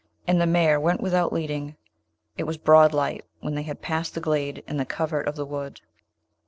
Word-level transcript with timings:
And 0.25 0.41
the 0.41 0.47
mare 0.47 0.79
went 0.79 0.99
without 0.99 1.31
leading. 1.31 1.75
It 2.35 2.45
was 2.45 2.57
broad 2.57 2.91
light 2.91 3.23
when 3.41 3.53
they 3.53 3.61
had 3.61 3.83
passed 3.83 4.15
the 4.15 4.19
glade 4.19 4.63
and 4.65 4.79
the 4.79 4.83
covert 4.83 5.27
of 5.27 5.35
the 5.35 5.45
wood. 5.45 5.79